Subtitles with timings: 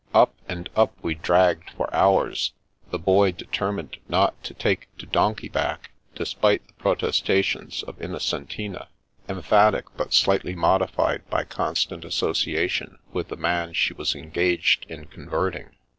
[0.15, 2.53] Up and up we dragged for hours,
[2.89, 8.87] the Boy determined not to take to donkey back, despite the protestations of Innocentina,
[9.29, 15.75] emphatic, but slightly modified by constant association with the man she was engaged in converting.